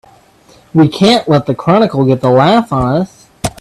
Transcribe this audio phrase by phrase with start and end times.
[0.73, 3.29] We can't let the Chronicle get the laugh on us!